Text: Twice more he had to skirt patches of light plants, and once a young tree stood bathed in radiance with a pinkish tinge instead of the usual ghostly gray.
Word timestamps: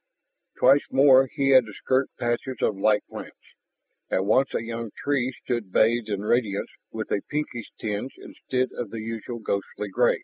Twice 0.57 0.81
more 0.89 1.27
he 1.31 1.49
had 1.51 1.65
to 1.67 1.73
skirt 1.73 2.09
patches 2.17 2.57
of 2.63 2.75
light 2.75 3.03
plants, 3.07 3.37
and 4.09 4.25
once 4.25 4.51
a 4.55 4.63
young 4.63 4.89
tree 5.03 5.31
stood 5.43 5.71
bathed 5.71 6.09
in 6.09 6.21
radiance 6.21 6.71
with 6.91 7.11
a 7.11 7.21
pinkish 7.29 7.69
tinge 7.79 8.15
instead 8.17 8.69
of 8.71 8.89
the 8.89 9.01
usual 9.01 9.37
ghostly 9.37 9.89
gray. 9.89 10.17